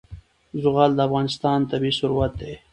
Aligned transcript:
زغال 0.61 0.91
د 0.95 0.99
افغانستان 1.07 1.59
طبعي 1.71 1.91
ثروت 1.99 2.31
دی. 2.41 2.53